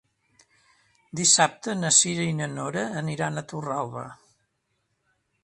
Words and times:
Dissabte 1.19 1.75
na 1.81 1.91
Cira 1.99 2.25
i 2.31 2.33
na 2.39 2.49
Nora 2.55 2.87
aniran 3.03 3.39
a 3.39 3.45
Torralba. 3.53 4.09